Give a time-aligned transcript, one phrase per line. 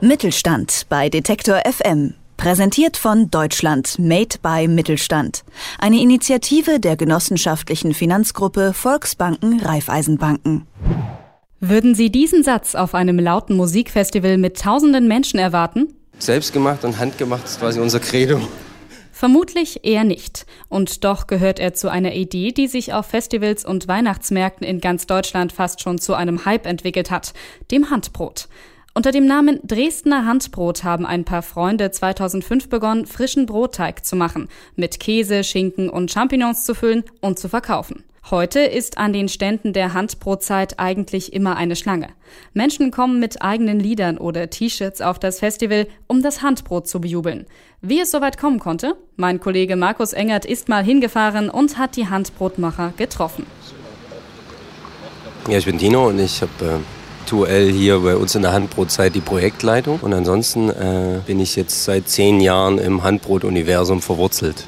[0.00, 2.14] Mittelstand bei Detektor FM.
[2.36, 5.42] Präsentiert von Deutschland Made by Mittelstand.
[5.80, 10.68] Eine Initiative der genossenschaftlichen Finanzgruppe Volksbanken Raiffeisenbanken.
[11.58, 15.88] Würden Sie diesen Satz auf einem lauten Musikfestival mit tausenden Menschen erwarten?
[16.20, 18.40] Selbstgemacht und handgemacht ist quasi unser Credo.
[19.10, 20.46] Vermutlich eher nicht.
[20.68, 25.08] Und doch gehört er zu einer Idee, die sich auf Festivals und Weihnachtsmärkten in ganz
[25.08, 27.34] Deutschland fast schon zu einem Hype entwickelt hat,
[27.72, 28.46] dem Handbrot.
[28.98, 34.48] Unter dem Namen Dresdner Handbrot haben ein paar Freunde 2005 begonnen, frischen Brotteig zu machen,
[34.74, 38.02] mit Käse, Schinken und Champignons zu füllen und zu verkaufen.
[38.28, 42.08] Heute ist an den Ständen der Handbrotzeit eigentlich immer eine Schlange.
[42.54, 47.46] Menschen kommen mit eigenen Liedern oder T-Shirts auf das Festival, um das Handbrot zu bejubeln.
[47.80, 48.96] Wie es soweit kommen konnte?
[49.14, 53.46] Mein Kollege Markus Engert ist mal hingefahren und hat die Handbrotmacher getroffen.
[55.48, 56.97] Ja, ich bin Dino und ich habe äh,
[57.28, 60.00] aktuell hier bei uns in der Handbrotzeit die Projektleitung.
[60.00, 64.64] Und ansonsten äh, bin ich jetzt seit zehn Jahren im Handbrot-Universum verwurzelt.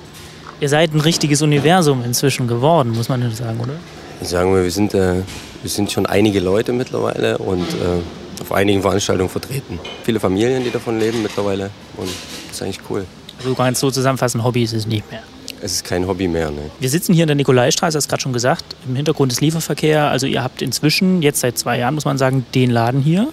[0.61, 3.73] Ihr seid ein richtiges Universum inzwischen geworden, muss man sagen, oder?
[4.21, 5.23] Ich sage mal, wir sind, äh,
[5.63, 9.81] wir sind schon einige Leute mittlerweile und äh, auf einigen Veranstaltungen vertreten.
[10.05, 12.11] Viele Familien, die davon leben mittlerweile und
[12.49, 13.07] das ist eigentlich cool.
[13.39, 15.23] Also du kannst so zusammenfassen, Hobby ist es nicht mehr.
[15.63, 16.51] Es ist kein Hobby mehr.
[16.51, 16.71] Ne.
[16.79, 18.65] Wir sitzen hier in der Nikolaistraße, das gerade schon gesagt.
[18.89, 20.09] Im Hintergrund ist Lieferverkehr.
[20.09, 23.29] Also ihr habt inzwischen, jetzt seit zwei Jahren muss man sagen, den Laden hier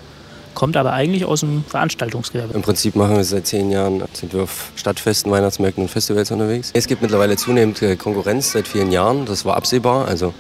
[0.58, 2.56] kommt aber eigentlich aus dem Veranstaltungsgewerbe.
[2.56, 6.72] Im Prinzip machen wir seit zehn Jahren, sind wir auf Stadtfesten, Weihnachtsmärkten und Festivals unterwegs.
[6.74, 10.08] Es gibt mittlerweile zunehmend äh, Konkurrenz seit vielen Jahren, das war absehbar.
[10.08, 10.34] Also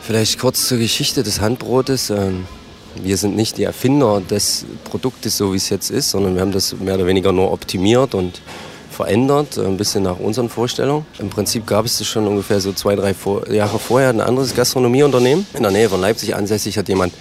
[0.00, 2.08] vielleicht kurz zur Geschichte des Handbrotes.
[2.08, 2.46] Ähm,
[2.96, 6.52] wir sind nicht die Erfinder des Produktes, so wie es jetzt ist, sondern wir haben
[6.52, 8.40] das mehr oder weniger nur optimiert und
[8.90, 11.06] verändert, ein bisschen nach unseren Vorstellungen.
[11.18, 13.14] Im Prinzip gab es das schon ungefähr so zwei, drei
[13.50, 15.46] Jahre vorher ein anderes Gastronomieunternehmen.
[15.54, 17.12] In der Nähe von Leipzig ansässig hat jemand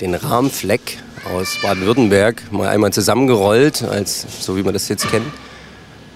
[0.00, 0.98] den Rahmfleck
[1.32, 5.26] aus Baden-Württemberg mal einmal zusammengerollt, als, so wie man das jetzt kennt.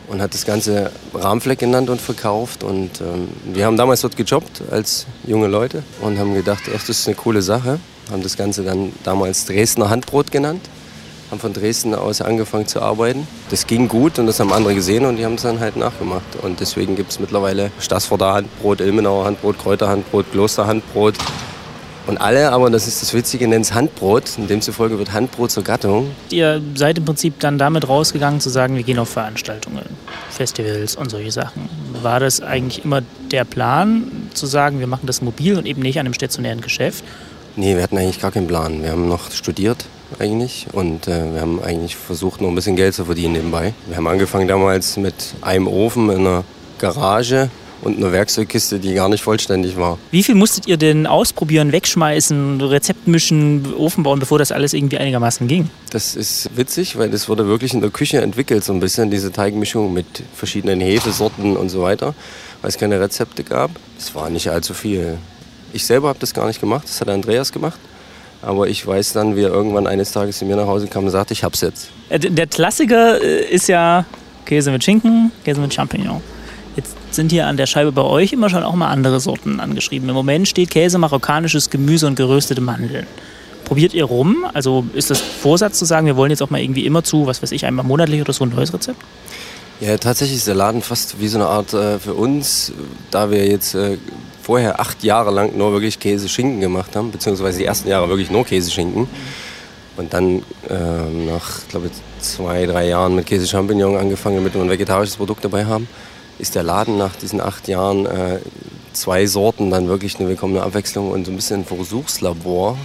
[0.08, 2.62] Und hat das Ganze Rahmfleck genannt und verkauft.
[2.62, 6.90] Und ähm, wir haben damals dort gejobbt als junge Leute und haben gedacht, ach, das
[7.00, 7.80] ist eine coole Sache.
[8.10, 10.62] Haben das Ganze dann damals Dresdner Handbrot genannt.
[11.30, 13.26] Haben von Dresden aus angefangen zu arbeiten.
[13.50, 16.36] Das ging gut und das haben andere gesehen und die haben es dann halt nachgemacht.
[16.42, 21.14] Und deswegen gibt es mittlerweile Stassforder Handbrot, Ilmenauer Handbrot, Kräuterhandbrot, Klosterhandbrot.
[22.06, 24.30] Und alle, aber das ist das Witzige, nennen es Handbrot.
[24.38, 26.12] Und demzufolge wird Handbrot zur Gattung.
[26.30, 29.84] Ihr seid im Prinzip dann damit rausgegangen zu sagen, wir gehen auf Veranstaltungen,
[30.30, 31.68] Festivals und solche Sachen.
[32.02, 35.98] War das eigentlich immer der Plan, zu sagen, wir machen das mobil und eben nicht
[35.98, 37.02] an einem stationären Geschäft?
[37.56, 38.84] Nee, wir hatten eigentlich gar keinen Plan.
[38.84, 39.86] Wir haben noch studiert
[40.18, 43.74] eigentlich und äh, wir haben eigentlich versucht, noch ein bisschen Geld zu verdienen nebenbei.
[43.86, 46.44] Wir haben angefangen damals mit einem Ofen in einer
[46.78, 47.50] Garage
[47.82, 49.98] und eine Werkzeugkiste, die gar nicht vollständig war.
[50.10, 54.98] Wie viel musstet ihr denn ausprobieren, wegschmeißen, Rezept mischen, Ofen bauen, bevor das alles irgendwie
[54.98, 55.70] einigermaßen ging?
[55.90, 59.32] Das ist witzig, weil das wurde wirklich in der Küche entwickelt, so ein bisschen diese
[59.32, 62.14] Teigmischung mit verschiedenen Hefesorten und so weiter,
[62.62, 63.70] weil es keine Rezepte gab.
[63.98, 65.18] Es war nicht allzu viel.
[65.72, 67.78] Ich selber habe das gar nicht gemacht, das hat Andreas gemacht.
[68.42, 71.10] Aber ich weiß dann, wie er irgendwann eines Tages zu mir nach Hause kam und
[71.10, 71.88] sagte, ich hab's jetzt.
[72.08, 74.04] Äh, der Klassiker äh, ist ja
[74.44, 76.20] Käse mit Schinken, Käse mit Champignon.
[76.76, 80.08] Jetzt sind hier an der Scheibe bei euch immer schon auch mal andere Sorten angeschrieben.
[80.08, 83.06] Im Moment steht Käse, marokkanisches Gemüse und geröstete Mandeln.
[83.64, 84.46] Probiert ihr rum?
[84.52, 87.42] Also ist das Vorsatz zu sagen, wir wollen jetzt auch mal irgendwie immer zu, was
[87.42, 89.00] weiß ich, einmal monatlich oder so ein neues Rezept?
[89.80, 92.72] Ja, tatsächlich ist der Laden fast wie so eine Art äh, für uns,
[93.10, 93.98] da wir jetzt äh,
[94.46, 98.44] vorher acht Jahre lang nur wirklich Käse-Schinken gemacht haben, beziehungsweise die ersten Jahre wirklich nur
[98.44, 99.08] Käse-Schinken.
[99.96, 100.74] Und dann äh,
[101.26, 101.90] nach, glaube
[102.20, 105.88] zwei, drei Jahren mit Käse-Champignon angefangen, damit wir ein vegetarisches Produkt dabei haben
[106.38, 108.38] ist der Laden nach diesen acht Jahren äh,
[108.92, 112.78] zwei Sorten dann wirklich eine willkommene Abwechslung und so ein bisschen ein Versuchslabor.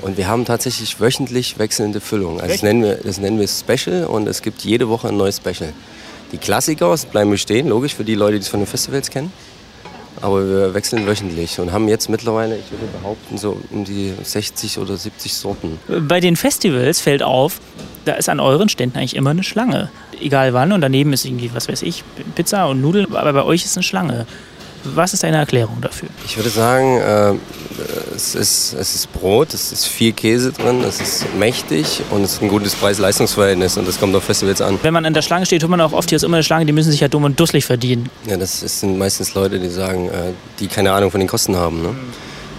[0.00, 2.40] Und wir haben tatsächlich wöchentlich wechselnde Füllung.
[2.40, 5.38] Also das nennen, wir, das nennen wir Special und es gibt jede Woche ein neues
[5.38, 5.72] Special.
[6.30, 9.32] Die Klassiker bleiben bestehen, logisch für die Leute, die es von den Festivals kennen.
[10.20, 14.78] Aber wir wechseln wöchentlich und haben jetzt mittlerweile, ich würde behaupten, so um die 60
[14.78, 15.78] oder 70 Sorten.
[16.08, 17.60] Bei den Festivals fällt auf,
[18.04, 19.90] da ist an euren Ständen eigentlich immer eine Schlange.
[20.20, 22.04] Egal wann und daneben ist irgendwie, was weiß ich,
[22.34, 24.26] Pizza und Nudeln, aber bei euch ist eine Schlange.
[24.84, 26.08] Was ist deine Erklärung dafür?
[26.24, 27.34] Ich würde sagen, äh,
[28.14, 32.34] es, ist, es ist Brot, es ist viel Käse drin, es ist mächtig und es
[32.34, 34.78] ist ein gutes Preis-Leistungs-Verhältnis und das kommt auf Festivals an.
[34.82, 36.66] Wenn man an der Schlange steht, hört man auch oft, hier ist immer eine Schlange,
[36.66, 38.10] die müssen sich ja dumm und dusselig verdienen.
[38.26, 41.82] Ja, das, sind meistens Leute, die sagen, äh, die keine Ahnung von den Kosten haben.
[41.82, 41.94] Ne?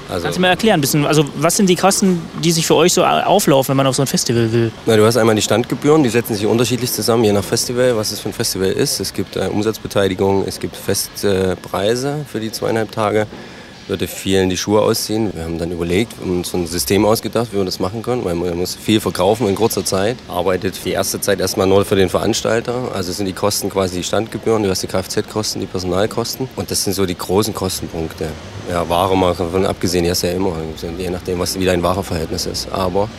[0.09, 2.73] Also Kannst du mir erklären, ein bisschen, also was sind die Kosten, die sich für
[2.73, 4.71] euch so auflaufen, wenn man auf so ein Festival will?
[4.87, 8.11] Na, du hast einmal die Standgebühren, die setzen sich unterschiedlich zusammen, je nach Festival, was
[8.11, 8.99] es für ein Festival ist.
[8.99, 13.27] Es gibt äh, Umsatzbeteiligung, es gibt feste Preise für die zweieinhalb Tage.
[13.89, 15.31] Würde vielen die Schuhe ausziehen.
[15.33, 18.57] Wir haben dann überlegt, uns ein System ausgedacht, wie wir das machen können, weil man
[18.57, 20.17] muss viel verkaufen in kurzer Zeit.
[20.27, 22.91] Arbeitet die erste Zeit erstmal nur für den Veranstalter.
[22.93, 26.47] Also sind die Kosten quasi die Standgebühren, du hast die Kfz-Kosten, die Personalkosten.
[26.55, 28.29] Und das sind so die großen Kostenpunkte.
[28.69, 30.53] Ja, Ware mal davon abgesehen, die hast du ja immer,
[30.97, 32.71] je nachdem, was wie dein Wareverhältnis ist.
[32.71, 33.09] Aber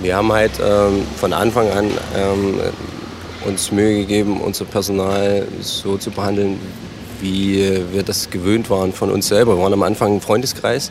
[0.00, 2.60] wir haben halt ähm, von Anfang an ähm,
[3.44, 6.58] uns Mühe gegeben, unser Personal so zu behandeln,
[7.22, 9.56] wie wir das gewöhnt waren von uns selber.
[9.56, 10.90] Wir waren am Anfang ein Freundeskreis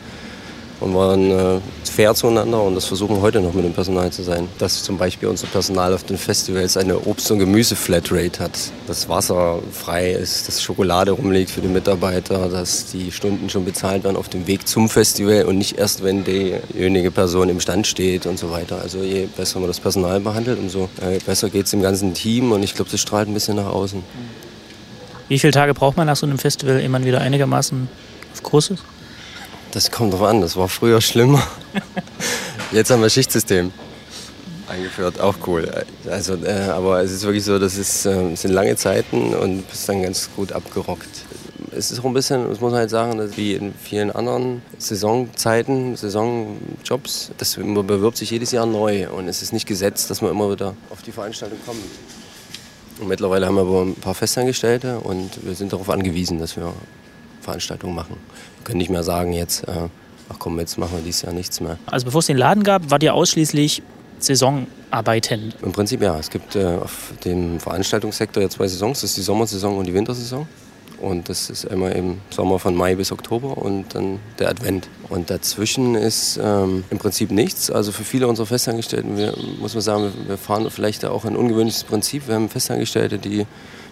[0.82, 4.24] und waren äh, fair zueinander und das versuchen wir heute noch mit dem Personal zu
[4.24, 4.48] sein.
[4.58, 8.58] Dass zum Beispiel unser Personal auf den Festivals eine Obst- und Gemüse-Flatrate hat,
[8.88, 14.04] dass Wasser frei ist, dass Schokolade rumliegt für die Mitarbeiter, dass die Stunden schon bezahlt
[14.04, 18.26] werden auf dem Weg zum Festival und nicht erst, wenn diejenige Person im Stand steht
[18.26, 18.82] und so weiter.
[18.82, 22.52] Also je besser man das Personal behandelt, umso äh, besser geht es im ganzen Team
[22.52, 24.02] und ich glaube, das strahlt ein bisschen nach außen.
[25.32, 27.88] Wie viele Tage braucht man nach so einem Festival, ehe man wieder einigermaßen
[28.34, 28.84] auf Kurs ist?
[29.72, 31.42] Das kommt drauf an, das war früher schlimmer.
[32.74, 33.72] Jetzt haben wir Schichtsystem
[34.68, 35.72] eingeführt, auch cool.
[36.10, 39.88] Also, äh, aber es ist wirklich so, das ist, äh, sind lange Zeiten und bist
[39.88, 41.08] dann ganz gut abgerockt.
[41.72, 44.62] Es ist auch ein bisschen, das muss man halt sagen, dass wie in vielen anderen
[44.80, 50.22] Saisonzeiten, Saisonjobs, das man bewirbt sich jedes Jahr neu und es ist nicht gesetzt, dass
[50.22, 51.80] man immer wieder auf die Veranstaltung kommt.
[53.02, 56.72] Und mittlerweile haben wir aber ein paar Festangestellte und wir sind darauf angewiesen, dass wir
[57.42, 58.16] Veranstaltungen machen.
[58.58, 59.90] Wir können nicht mehr sagen jetzt, äh,
[60.30, 61.80] ach komm, jetzt machen wir dieses Jahr nichts mehr.
[61.88, 63.82] Also bevor es den Laden gab, wart ihr ausschließlich
[64.20, 65.52] Saisonarbeiten?
[65.64, 66.20] Im Prinzip ja.
[66.20, 69.02] Es gibt äh, auf dem Veranstaltungssektor ja zwei Saisons.
[69.02, 70.48] Das ist die Sommersaison und die Wintersaison.
[71.02, 74.88] Und das ist immer im Sommer von Mai bis Oktober und dann der Advent.
[75.10, 77.72] Und dazwischen ist ähm, im Prinzip nichts.
[77.72, 81.86] Also für viele unserer Festangestellten, wir, muss man sagen, wir fahren vielleicht auch ein ungewöhnliches
[81.86, 82.28] Prinzip.
[82.28, 83.48] Wir haben Festangestellte, die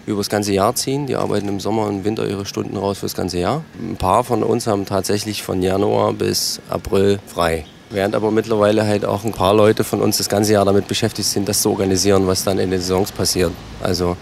[0.06, 1.08] über das ganze Jahr ziehen.
[1.08, 3.64] Die arbeiten im Sommer und Winter ihre Stunden raus für das ganze Jahr.
[3.80, 7.66] Ein paar von uns haben tatsächlich von Januar bis April frei.
[7.90, 11.28] Während aber mittlerweile halt auch ein paar Leute von uns das ganze Jahr damit beschäftigt
[11.28, 13.50] sind, das zu organisieren, was dann in den Saisons passiert.
[13.82, 14.16] Also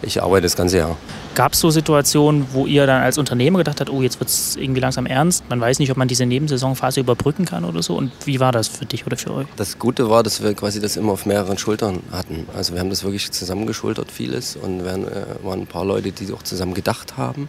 [0.00, 0.96] ich arbeite das ganze Jahr.
[1.34, 4.54] Gab es so Situationen, wo ihr dann als Unternehmer gedacht habt, oh, jetzt wird es
[4.54, 7.96] irgendwie langsam ernst, man weiß nicht, ob man diese Nebensaisonphase überbrücken kann oder so?
[7.96, 9.46] Und wie war das für dich oder für euch?
[9.56, 12.46] Das Gute war, dass wir quasi das immer auf mehreren Schultern hatten.
[12.56, 14.54] Also wir haben das wirklich zusammengeschultert, vieles.
[14.54, 17.48] Und wir äh, waren ein paar Leute, die auch zusammen gedacht haben,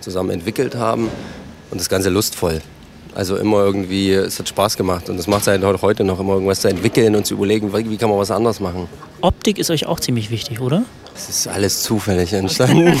[0.00, 1.08] zusammen entwickelt haben.
[1.70, 2.62] Und das Ganze lustvoll.
[3.16, 6.60] Also immer irgendwie, es hat Spaß gemacht und es macht halt heute noch immer irgendwas
[6.60, 8.88] zu entwickeln und zu überlegen, wie kann man was anderes machen.
[9.22, 10.84] Optik ist euch auch ziemlich wichtig, oder?
[11.14, 13.00] Es ist alles zufällig entstanden.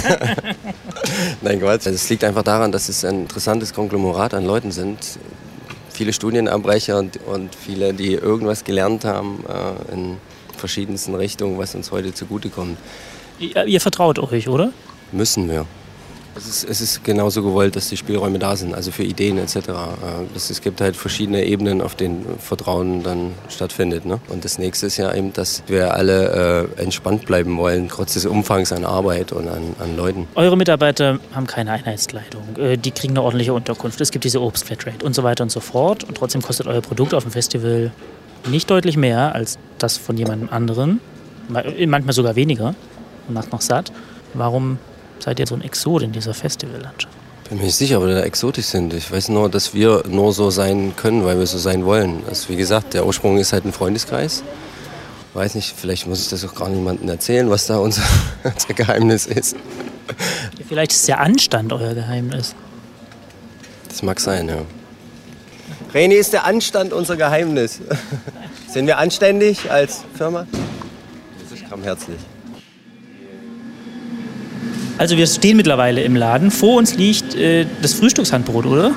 [1.42, 1.84] Nein, Gott.
[1.84, 4.96] Es liegt einfach daran, dass es ein interessantes Konglomerat an Leuten sind.
[5.90, 10.16] Viele Studienabbrecher und, und viele, die irgendwas gelernt haben äh, in
[10.56, 12.78] verschiedensten Richtungen, was uns heute zugutekommt.
[13.38, 14.72] Ihr, ihr vertraut euch, oder?
[15.12, 15.66] Müssen wir.
[16.36, 19.56] Es ist, es ist genauso gewollt, dass die Spielräume da sind, also für Ideen etc.
[20.34, 24.04] Es, es gibt halt verschiedene Ebenen, auf denen Vertrauen dann stattfindet.
[24.04, 24.20] Ne?
[24.28, 28.26] Und das nächste ist ja eben, dass wir alle äh, entspannt bleiben wollen, trotz des
[28.26, 30.28] Umfangs an Arbeit und an, an Leuten.
[30.34, 35.04] Eure Mitarbeiter haben keine Einheitskleidung, äh, die kriegen eine ordentliche Unterkunft, es gibt diese Obstflatrate
[35.04, 36.04] und so weiter und so fort.
[36.04, 37.92] Und trotzdem kostet euer Produkt auf dem Festival
[38.46, 41.00] nicht deutlich mehr als das von jemandem anderen,
[41.48, 42.74] manchmal sogar weniger
[43.26, 43.92] und macht noch satt.
[44.34, 44.78] Warum
[45.26, 47.12] seid ihr so ein Exot in dieser Festivallandschaft?
[47.48, 48.94] Bin mir nicht sicher, ob wir da exotisch sind.
[48.94, 52.22] Ich weiß nur, dass wir nur so sein können, weil wir so sein wollen.
[52.28, 54.44] Also wie gesagt, der Ursprung ist halt ein Freundeskreis.
[55.34, 58.02] Weiß nicht, vielleicht muss ich das auch gar niemandem erzählen, was da unser,
[58.44, 59.56] unser Geheimnis ist.
[60.68, 62.54] Vielleicht ist der Anstand euer Geheimnis.
[63.88, 64.62] Das mag sein, ja.
[65.92, 67.80] Reni, ist der Anstand unser Geheimnis?
[68.68, 70.46] Sind wir anständig als Firma?
[71.42, 72.18] Das ist herzlich.
[74.98, 76.50] Also wir stehen mittlerweile im Laden.
[76.50, 78.94] Vor uns liegt äh, das Frühstückshandbrot, oder?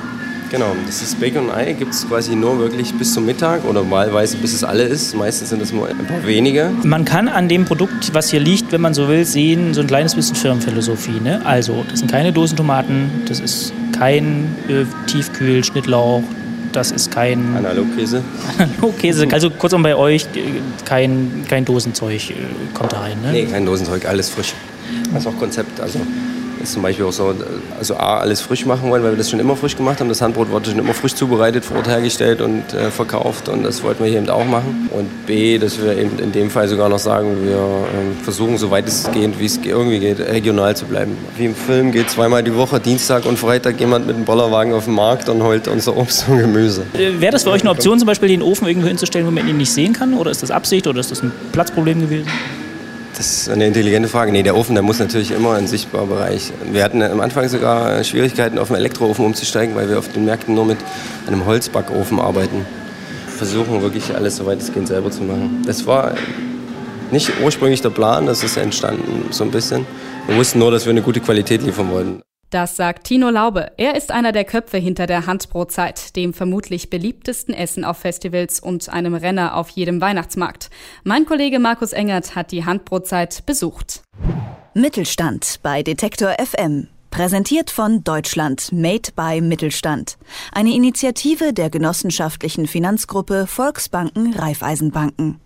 [0.50, 3.88] Genau, das ist Bacon und Ei, gibt es quasi nur wirklich bis zum Mittag oder
[3.88, 5.14] wahlweise bis es alle ist.
[5.14, 6.72] Meistens sind es nur ein paar wenige.
[6.82, 9.86] Man kann an dem Produkt, was hier liegt, wenn man so will, sehen, so ein
[9.86, 11.20] kleines bisschen Firmenphilosophie.
[11.22, 11.40] Ne?
[11.44, 16.24] Also, das sind keine Dosentomaten, das ist kein äh, Tiefkühl-Schnittlauch,
[16.72, 17.54] das ist kein...
[17.56, 18.24] Analogkäse.
[18.58, 22.34] Analogkäse, also kurzum bei euch, äh, kein, kein Dosenzeug äh,
[22.74, 23.30] kommt da rein, ne?
[23.30, 24.52] Nee, kein Dosenzeug, alles frisch.
[25.16, 25.80] Ist auch Konzept.
[25.80, 26.00] Also
[26.62, 27.34] ist zum Beispiel auch so,
[27.78, 30.08] also A, alles frisch machen wollen, weil wir das schon immer frisch gemacht haben.
[30.08, 33.82] Das Handbrot wurde schon immer frisch zubereitet, vor Ort hergestellt und äh, verkauft und das
[33.82, 34.88] wollten wir hier eben auch machen.
[34.90, 38.70] Und B, dass wir eben in dem Fall sogar noch sagen, wir äh, versuchen, so
[38.70, 41.16] weit es geht, wie es irgendwie geht, regional zu bleiben.
[41.36, 44.84] Wie im Film geht zweimal die Woche, Dienstag und Freitag, jemand mit einem Bollerwagen auf
[44.84, 46.82] den Markt und holt unser Obst und Gemüse.
[46.94, 49.48] Äh, Wäre das für euch eine Option, zum Beispiel den Ofen irgendwo hinzustellen, wo man
[49.48, 50.14] ihn nicht sehen kann?
[50.14, 52.28] Oder ist das Absicht oder ist das ein Platzproblem gewesen?
[53.20, 54.32] Das ist eine intelligente Frage.
[54.32, 56.54] Nee, der Ofen, der muss natürlich immer ein sichtbarer Bereich.
[56.72, 60.54] Wir hatten am Anfang sogar Schwierigkeiten, auf einen Elektroofen umzusteigen, weil wir auf den Märkten
[60.54, 60.78] nur mit
[61.26, 62.64] einem Holzbackofen arbeiten.
[63.36, 65.62] Versuchen wirklich alles so weit es geht selber zu machen.
[65.66, 66.14] Das war
[67.10, 69.86] nicht ursprünglich der Plan, das ist entstanden so ein bisschen.
[70.26, 72.22] Wir wussten nur, dass wir eine gute Qualität liefern wollten.
[72.50, 73.70] Das sagt Tino Laube.
[73.76, 78.88] Er ist einer der Köpfe hinter der Handbrotzeit, dem vermutlich beliebtesten Essen auf Festivals und
[78.88, 80.68] einem Renner auf jedem Weihnachtsmarkt.
[81.04, 84.02] Mein Kollege Markus Engert hat die Handbrotzeit besucht.
[84.74, 86.88] Mittelstand bei Detektor FM.
[87.10, 90.18] Präsentiert von Deutschland Made by Mittelstand.
[90.52, 95.40] Eine Initiative der genossenschaftlichen Finanzgruppe Volksbanken Raiffeisenbanken.